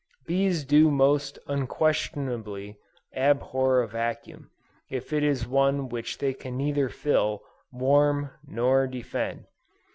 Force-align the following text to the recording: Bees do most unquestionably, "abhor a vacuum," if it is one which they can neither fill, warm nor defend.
Bees 0.25 0.63
do 0.63 0.89
most 0.89 1.37
unquestionably, 1.45 2.75
"abhor 3.15 3.83
a 3.83 3.87
vacuum," 3.87 4.49
if 4.89 5.13
it 5.13 5.23
is 5.23 5.47
one 5.47 5.89
which 5.89 6.17
they 6.17 6.33
can 6.33 6.57
neither 6.57 6.89
fill, 6.89 7.43
warm 7.71 8.31
nor 8.43 8.87
defend. 8.87 9.45